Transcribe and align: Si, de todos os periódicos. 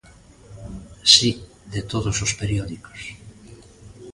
Si, 1.13 1.31
de 1.73 1.81
todos 1.91 2.15
os 2.25 2.31
periódicos. 2.41 2.99